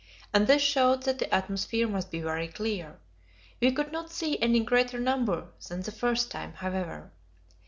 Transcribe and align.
and 0.33 0.47
this 0.47 0.63
showed 0.63 1.03
that 1.03 1.19
the 1.19 1.31
atmosphere 1.31 1.87
must 1.87 2.09
be 2.09 2.19
very 2.21 2.47
clear. 2.47 2.97
We 3.59 3.71
could 3.71 3.91
not 3.91 4.09
see 4.11 4.39
any 4.39 4.61
greater 4.61 4.99
number 4.99 5.49
than 5.69 5.83
the 5.83 5.91
first 5.91 6.31
time, 6.31 6.53
however. 6.53 7.11